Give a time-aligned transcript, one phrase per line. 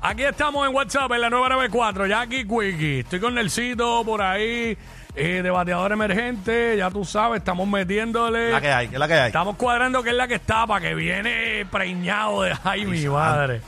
[0.00, 3.00] Aquí estamos en WhatsApp en la 994, Jackie Quickie.
[3.00, 4.78] Estoy con Nelsito por ahí,
[5.16, 6.76] eh, debateador emergente.
[6.76, 8.52] Ya tú sabes, estamos metiéndole.
[8.52, 9.26] La que hay, que es la que hay.
[9.26, 12.54] Estamos cuadrando que es la que está para que viene preñado de.
[12.64, 13.60] Ay, mi madre.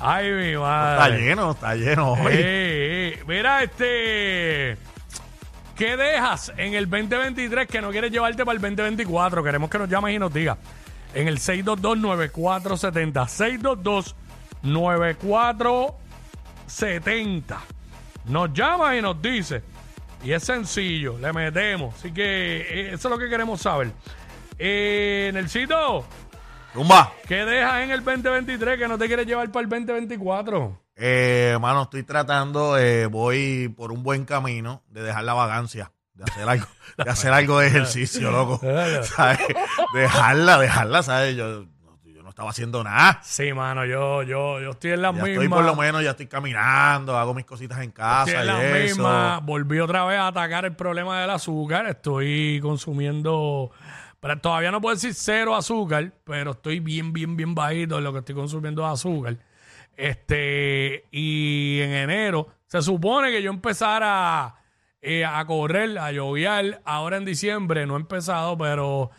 [0.00, 1.18] Ay, mi Está madre.
[1.20, 2.32] lleno, está lleno hoy.
[2.32, 4.78] Eh, eh, Mira, este.
[5.76, 9.44] ¿Qué dejas en el 2023 que no quieres llevarte para el 2024?
[9.44, 10.56] Queremos que nos llames y nos digas.
[11.14, 14.14] En el 622-9470.
[14.62, 17.56] 622-9470.
[18.26, 19.62] Nos llama y nos dice.
[20.24, 21.94] Y es sencillo, le metemos.
[21.94, 23.92] Así que eh, eso es lo que queremos saber.
[24.58, 26.04] Eh, Nelsito,
[26.72, 27.12] Tumba.
[27.28, 30.80] ¿qué dejas en el 2023 que no te quieres llevar para el 2024?
[30.96, 36.24] Eh, mano, estoy tratando, eh, voy por un buen camino de dejar la vagancia, de
[36.24, 36.66] hacer algo,
[37.04, 38.60] de hacer algo de ejercicio, loco.
[39.02, 39.40] ¿Sabes?
[39.94, 41.36] Dejarla, dejarla, ¿sabes?
[41.36, 41.66] Yo
[42.26, 43.20] no estaba haciendo nada.
[43.22, 45.44] Sí, mano, yo, yo, yo estoy en las Ya mismas.
[45.44, 48.82] estoy por lo menos, ya estoy caminando, hago mis cositas en casa Estoy en las
[48.82, 49.44] mismas.
[49.44, 51.86] Volví otra vez a atacar el problema del azúcar.
[51.86, 53.70] Estoy consumiendo.
[54.18, 58.12] Pero todavía no puedo decir cero azúcar, pero estoy bien, bien, bien bajito en lo
[58.12, 59.36] que estoy consumiendo de azúcar.
[59.96, 64.56] Este, y en enero se supone que yo empezara
[65.00, 66.82] eh, a correr, a lloviar.
[66.84, 69.12] Ahora en diciembre no he empezado, pero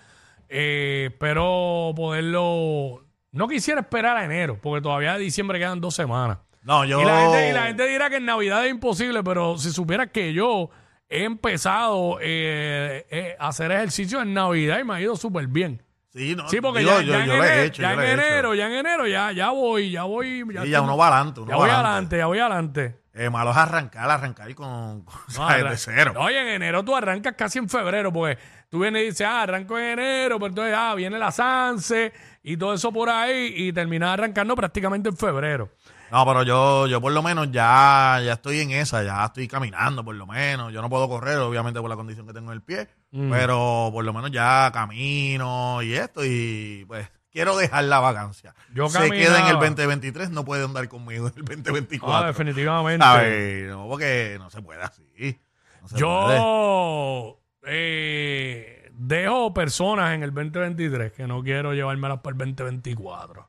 [0.49, 3.03] eh, espero poderlo.
[3.31, 6.39] No quisiera esperar a enero, porque todavía de diciembre quedan dos semanas.
[6.63, 7.01] No, yo.
[7.01, 10.09] Y la, gente, y la gente dirá que en Navidad es imposible, pero si supieras
[10.11, 10.69] que yo
[11.09, 15.81] he empezado eh, eh, a hacer ejercicio en Navidad y me ha ido súper bien.
[16.13, 18.11] Sí, no, Sí, porque ya, yo, ya en, yo he hecho, ya en hecho.
[18.13, 20.43] enero, ya en enero, ya, ya voy, ya voy.
[20.51, 22.95] Ya, Sí, ya uno va adelante, ya voy adelante, ya voy adelante.
[23.17, 25.63] Eh, malo es arrancar, arrancar con, con No, ¿sabes?
[25.63, 26.13] arran- de cero.
[26.17, 28.37] Oye, en enero tú arrancas casi en febrero, porque
[28.69, 32.13] tú vienes y dices, ah, arranco en enero, pero entonces ah, viene la Sanse
[32.43, 35.69] y todo eso por ahí y terminas arrancando prácticamente en febrero.
[36.09, 40.05] No, pero yo, yo por lo menos ya, ya estoy en esa, ya estoy caminando
[40.05, 40.71] por lo menos.
[40.71, 43.29] Yo no puedo correr, obviamente por la condición que tengo en el pie, Mm.
[43.31, 48.55] pero por lo menos ya camino y esto y pues quiero dejar la vacancia.
[48.73, 49.65] Yo Se queda en el caminaba.
[49.67, 52.17] 2023, no puede andar conmigo en el 2024.
[52.17, 53.05] Ah, definitivamente.
[53.05, 53.69] ¿Sabes?
[53.69, 55.39] No, porque no se puede así.
[55.81, 55.99] No se puede.
[55.99, 63.47] Yo eh, dejo personas en el 2023 que no quiero llevármelas para el 2024.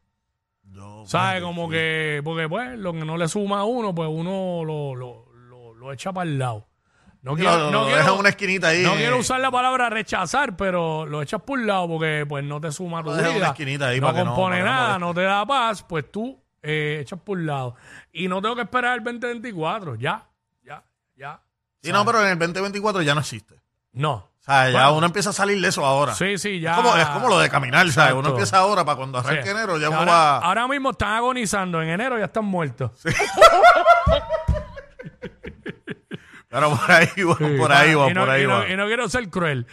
[0.65, 1.43] Yo, ¿Sabes?
[1.43, 1.73] Como sí.
[1.73, 5.75] que, porque pues lo que no le suma a uno, pues uno lo, lo, lo,
[5.75, 6.68] lo echa para el lado.
[7.29, 8.83] No Sí, quiero, lo- no lo quiero- una esquinita ahí.
[8.83, 12.59] no quiero usar la palabra rechazar, pero lo echas por un lado porque pues no
[12.59, 13.47] te suma tu en una vida.
[13.49, 17.01] esquinita ahí no para no- compone no nada, no te da paz, pues tú eh,
[17.03, 17.77] echas por un lado.
[18.13, 20.27] Y no tengo que esperar el 2024, ya,
[20.65, 20.83] ya,
[21.17, 21.41] ya.
[21.83, 23.61] Sí, no, pero en el 2024 ya no existe.
[23.93, 24.13] No.
[24.15, 24.97] O sea, ya Bueno.
[24.97, 26.15] uno empieza a salir de eso ahora.
[26.15, 26.71] Sí, sí, ya.
[26.71, 28.15] Es como, es como lo de caminar, ¿sabes?
[28.15, 29.51] Uno empieza ahora para cuando arranque Sí.
[29.51, 30.39] enero ya uno ahora, va...
[30.39, 31.83] ahora mismo están agonizando.
[31.83, 32.91] En enero ya están muertos.
[36.49, 38.69] Pero por ahí va, Sí, por ahí va, y no, por ahí y no- va.
[38.69, 39.67] y no quiero ser cruel.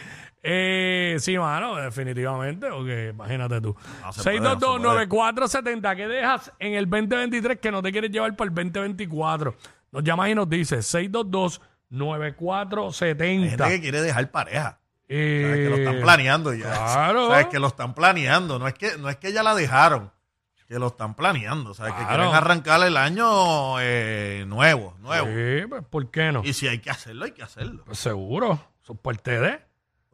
[0.48, 3.74] Eh, sí, mano, definitivamente, porque imagínate tú.
[4.02, 5.08] No se puede, no se puede.
[5.08, 9.56] 622-9470, ¿qué dejas en el 2023 que no te quieres llevar para el 2024?
[9.90, 10.86] Nos llamas y nos dices
[11.90, 13.20] 622-9470.
[13.22, 14.78] Hay gente que quiere dejar pareja.
[15.08, 15.58] Eh, ¿sabes?
[15.64, 16.64] Que lo están planeando ya.
[16.72, 17.28] claro.
[17.30, 17.46] ¿Sabes?
[17.46, 18.58] Que lo están planeando.
[18.58, 20.10] No es que, no es que ya la dejaron.
[20.68, 21.72] Que lo están planeando.
[21.74, 21.92] ¿Sabes?
[21.94, 22.16] Que Claro.
[22.24, 25.26] quieren arrancar el año eh, nuevo, nuevo.
[25.28, 26.42] Sí, pues, ¿por qué no?
[26.44, 27.84] Y si hay que hacerlo, hay que hacerlo.
[27.84, 29.48] Pues seguro, son parte de...
[29.48, 29.58] Hay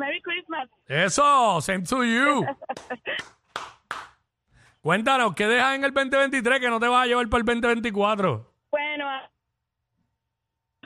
[0.00, 0.68] Merry Christmas.
[0.88, 2.44] Eso, same to you.
[4.82, 8.50] Cuéntanos, ¿qué dejas en el 2023 que no te vas a llevar para el 2024?
[8.70, 9.30] Bueno, a-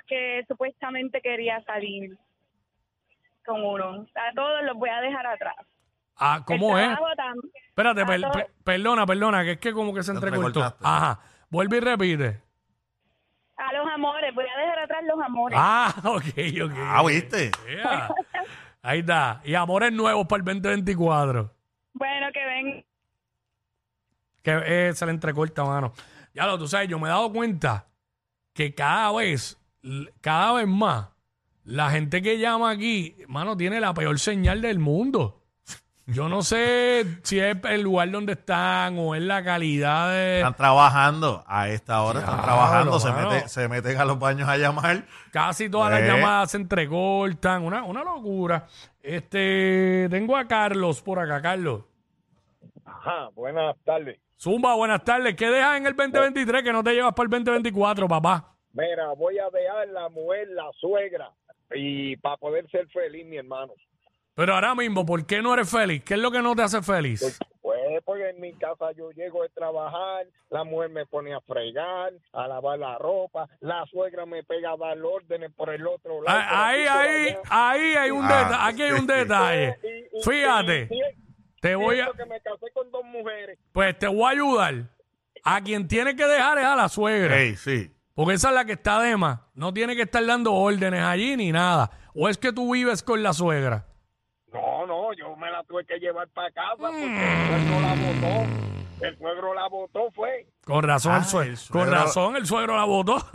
[0.07, 2.19] que supuestamente quería salir
[3.47, 4.07] con uno.
[4.15, 5.55] A todos los voy a dejar atrás.
[6.17, 6.91] Ah, ¿cómo El es?
[6.97, 10.75] trabajo tam- Espérate, per- perdona, perdona, que es que como que se entrecortó.
[10.83, 11.21] Ajá.
[11.51, 12.41] Vuelve y repite.
[13.57, 15.57] A los amores, voy a dejar atrás los amores.
[15.61, 16.25] Ah, ok,
[16.65, 16.73] ok.
[16.77, 17.51] Ah, ¿viste?
[17.69, 18.09] Yeah.
[18.85, 19.41] Ahí está.
[19.45, 21.51] Y amores nuevos para el 2024.
[21.95, 22.85] Bueno, que ven.
[24.43, 25.95] Que eh, se le entrecorta, mano.
[26.35, 27.87] Ya lo, tú sabes, yo me he dado cuenta
[28.53, 29.59] que cada vez,
[30.21, 31.09] cada vez más,
[31.65, 35.44] la gente que llama aquí, mano, tiene la peor señal del mundo.
[36.07, 40.37] Yo no sé si es el lugar donde están o es la calidad de...
[40.39, 43.31] Están trabajando a esta hora, están Claro, trabajando, se, mano.
[43.31, 45.05] mete- se meten a los baños a llamar.
[45.33, 46.07] Casi todas las Eh.
[46.07, 47.63] llamadas se entrecortan.
[47.63, 48.67] Una, una locura.
[49.03, 51.85] Este, tengo a Carlos por acá, Carlos.
[52.85, 54.19] Ajá, buenas tardes.
[54.39, 55.35] Zumba, buenas tardes.
[55.37, 58.55] ¿Qué dejas en el 2023 que no te llevas para el 2024, papá?
[58.75, 61.31] Mira, voy a dejar la mujer, la suegra,
[61.75, 63.73] y para poder ser feliz, mi hermano.
[64.35, 66.03] Pero ahora mismo, ¿por qué no eres feliz?
[66.05, 67.39] ¿Qué es lo que no te hace feliz?
[67.63, 72.13] Pues porque en mi casa yo llego a trabajar, la mujer me pone a fregar,
[72.33, 76.41] a lavar la ropa, la suegra me pega a dar órdenes por el otro lado.
[76.49, 78.57] por Ahí, ahí, ahí hay un Ah, detalle.
[78.73, 79.79] Aquí hay un detalle.
[79.83, 83.59] Y- y- Fíjate, y- y- te voy a, que me casé con dos mujeres.
[83.73, 84.75] pues te voy a ayudar.
[85.45, 87.39] A quien tiene que dejar es a la suegra.
[87.39, 87.91] Ey, sí.
[88.15, 89.41] Porque esa es la que está de más.
[89.55, 91.91] No tiene que estar dando órdenes allí ni nada.
[92.15, 93.87] O es que tú vives con la suegra.
[94.53, 98.47] No, no, yo me la tuve que llevar para casa porque el suegro la botó.
[99.01, 100.47] El suegro la botó, fue.
[100.65, 101.51] Con razón, Ah, el suegro.
[101.51, 103.17] el suegro- Con razón, el suegro la votó.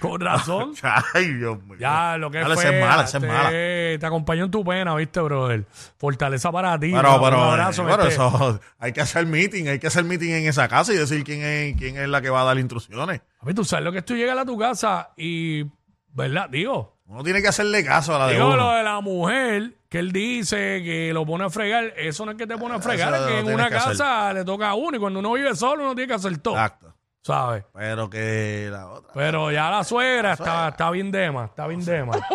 [0.00, 0.74] con razón.
[1.14, 1.76] Ay, Dios mío.
[1.78, 2.64] Ya, lo que Dale, fue.
[2.64, 3.50] esa es mala, esa es te, mala.
[3.50, 5.64] te acompaño en tu pena, ¿viste, brother?
[5.98, 6.92] Fortaleza para ti.
[6.94, 8.14] Pero, un pero, abrazo, eh, pero este.
[8.14, 11.42] eso, hay que hacer meeting, hay que hacer meeting en esa casa y decir quién
[11.42, 13.20] es, quién es la que va a dar instrucciones.
[13.40, 15.64] Papi, tú sabes lo que es tú llegas a tu casa y,
[16.12, 16.48] ¿verdad?
[16.48, 19.98] Digo, Uno tiene que hacerle caso a la de digo lo de la mujer que
[19.98, 21.92] él dice que lo pone a fregar.
[21.96, 23.98] Eso no es que te pone a fregar, es que en tienes una que hacer.
[23.98, 26.54] casa le toca a uno y cuando uno vive solo uno tiene que hacer todo,
[26.54, 26.94] Exacto.
[27.20, 27.64] ¿sabes?
[27.74, 29.12] Pero que la otra.
[29.12, 32.14] Pero ya la suegra está, está bien dema, está bien dema.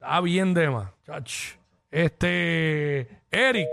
[0.00, 0.94] Está bien dema.
[1.04, 1.56] chach.
[1.90, 3.68] Este, Eric,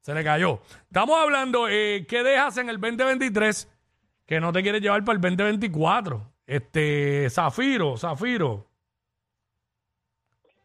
[0.00, 0.60] se le cayó.
[0.84, 3.68] Estamos hablando, eh, ¿qué dejas en el 2023
[4.26, 6.30] que no te quieres llevar para el 2024?
[6.46, 8.68] Este, Zafiro, Zafiro.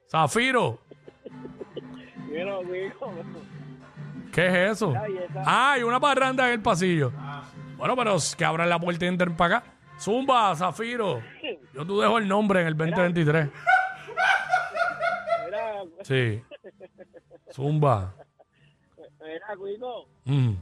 [0.09, 0.79] Zafiro,
[2.29, 3.11] Mira, hijo.
[4.31, 4.93] ¿qué es eso?
[5.45, 7.11] Ah, hay una parranda en el pasillo.
[7.77, 9.67] Bueno, pero que abran la puerta y entren para acá.
[9.99, 11.21] Zumba, Zafiro.
[11.73, 13.49] Yo tú dejo el nombre en el 2023.
[15.45, 16.41] Mira, Sí.
[17.51, 18.13] Zumba.
[19.21, 20.53] Mira, Cuico, Mm.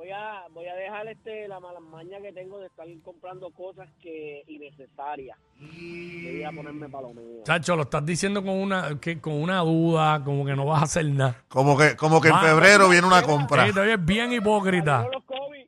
[0.00, 3.86] Voy a, voy a dejar este la mala maña que tengo de estar comprando cosas
[4.00, 5.36] que innecesarias.
[5.58, 7.42] Voy a ponerme para lo mío.
[7.44, 10.84] Chacho, lo estás diciendo con una, que, con una duda, como que no vas a
[10.84, 11.44] hacer nada.
[11.48, 13.66] Como que, como que en febrero viene una compra.
[13.66, 15.02] Sí, te oyes bien hipócrita.
[15.02, 15.66] Salieron los COVID,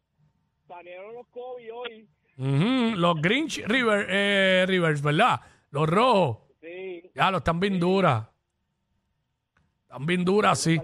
[0.67, 2.09] salieron los COVID hoy.
[2.39, 5.41] Ujú, Los Grinch River, eh, Rivers, ¿verdad?
[5.71, 6.39] Los rojos.
[6.63, 8.27] Sí, Ya, los están bien duras.
[9.83, 10.81] Están bien duras, sí.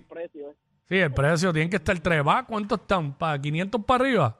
[0.89, 0.95] ¿Eh?
[0.95, 2.47] Sí, el precio tiene que estar trepado.
[2.47, 3.13] ¿Cuántos están?
[3.13, 4.37] ¿Para 500 para arriba?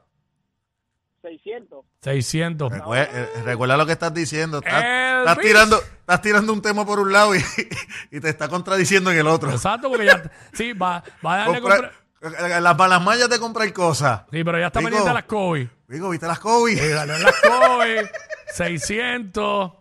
[1.21, 1.85] 600.
[2.01, 2.71] 600.
[2.71, 4.59] Recue- eh, Recuerda, lo que estás diciendo.
[4.59, 5.47] Estás, bicho.
[5.47, 7.39] tirando, estás tirando un tema por un lado y,
[8.11, 9.51] y te está contradiciendo en el otro.
[9.51, 10.23] Exacto, porque ya.
[10.53, 11.91] Sí, va, va a darle Compra-
[12.21, 14.21] compra- eh, las malas mallas de comprar cosas.
[14.31, 14.87] Sí, pero ya está Rico.
[14.87, 15.67] pendiente de las COVID.
[15.89, 16.77] Digo, ¿viste las COVID?
[16.77, 18.07] Sí, en las COVID,
[18.53, 19.71] 600.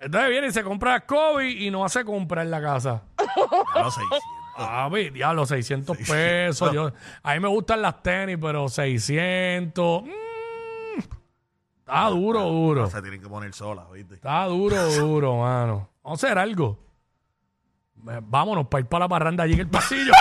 [0.00, 3.02] Entonces viene y se compra las COVID y no hace compra en la casa.
[3.18, 4.18] Ya lo 600.
[4.56, 6.72] Ah, mi diablo, 600 pesos.
[6.72, 6.92] Yo,
[7.22, 10.02] a mí me gustan las tenis, pero 600.
[10.02, 10.08] mm,
[11.78, 12.90] está duro, duro.
[12.90, 14.14] Se tienen que poner solas, ¿viste?
[14.16, 15.88] Está duro, duro, mano.
[16.02, 16.78] Vamos a hacer algo.
[18.10, 20.12] Eh, Vámonos para ir para la parranda allí en el pasillo.